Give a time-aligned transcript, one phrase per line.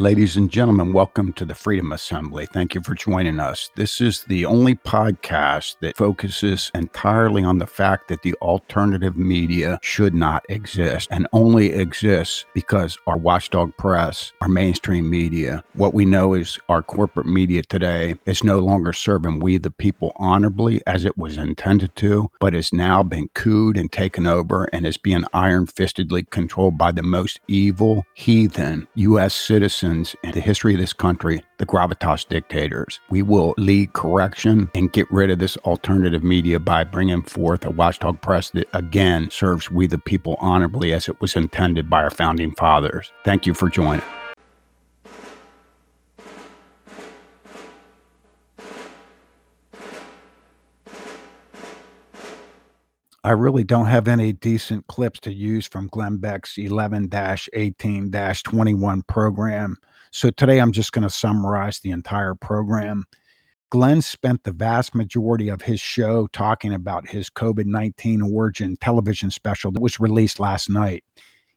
[0.00, 2.46] Ladies and gentlemen, welcome to the Freedom Assembly.
[2.46, 3.70] Thank you for joining us.
[3.76, 9.78] This is the only podcast that focuses entirely on the fact that the alternative media
[9.82, 16.06] should not exist and only exists because our watchdog press, our mainstream media, what we
[16.06, 21.04] know is our corporate media today is no longer serving we the people honorably as
[21.04, 25.26] it was intended to, but has now been cooed and taken over and is being
[25.34, 29.34] iron fistedly controlled by the most evil, heathen U.S.
[29.34, 33.00] citizens in the history of this country, the gravitas dictators.
[33.10, 37.70] We will lead correction and get rid of this alternative media by bringing forth a
[37.70, 42.10] watchdog press that again serves we the people honorably as it was intended by our
[42.10, 43.12] founding fathers.
[43.24, 44.02] Thank you for joining.
[53.30, 57.08] I really don't have any decent clips to use from Glenn Beck's 11
[57.52, 59.76] 18 21 program.
[60.10, 63.04] So today I'm just going to summarize the entire program.
[63.70, 69.30] Glenn spent the vast majority of his show talking about his COVID 19 origin television
[69.30, 71.04] special that was released last night.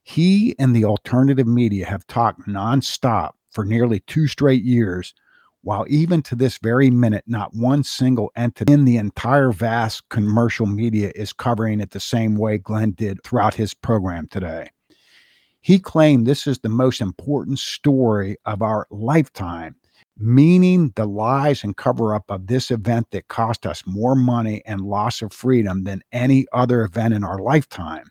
[0.04, 5.16] He and the alternative media have talked nonstop for nearly two straight years
[5.64, 10.66] while even to this very minute, not one single entity in the entire vast commercial
[10.66, 14.70] media is covering it the same way Glenn did throughout his program today.
[15.62, 19.78] He claimed this is the most important story of our lifetime,
[20.18, 24.82] meaning the lies and cover up of this event that cost us more money and
[24.82, 28.06] loss of freedom than any other event in our lifetime.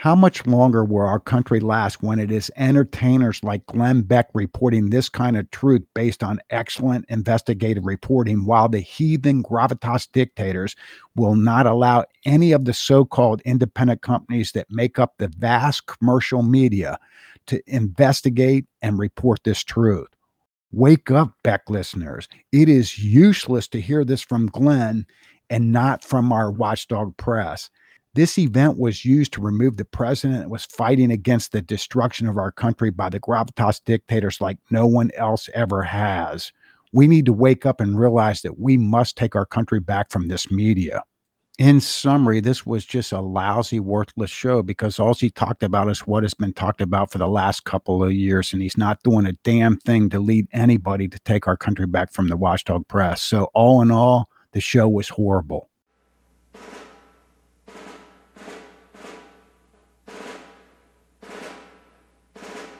[0.00, 4.88] How much longer will our country last when it is entertainers like Glenn Beck reporting
[4.88, 10.74] this kind of truth based on excellent investigative reporting, while the heathen gravitas dictators
[11.16, 15.84] will not allow any of the so called independent companies that make up the vast
[15.84, 16.98] commercial media
[17.44, 20.08] to investigate and report this truth?
[20.72, 22.26] Wake up, Beck listeners.
[22.52, 25.04] It is useless to hear this from Glenn
[25.50, 27.68] and not from our watchdog press.
[28.14, 32.38] This event was used to remove the president that was fighting against the destruction of
[32.38, 36.50] our country by the gravitas dictators like no one else ever has.
[36.92, 40.26] We need to wake up and realize that we must take our country back from
[40.26, 41.04] this media.
[41.60, 46.00] In summary, this was just a lousy, worthless show because all he talked about is
[46.00, 49.26] what has been talked about for the last couple of years, and he's not doing
[49.26, 53.22] a damn thing to lead anybody to take our country back from the watchdog press.
[53.22, 55.69] So, all in all, the show was horrible.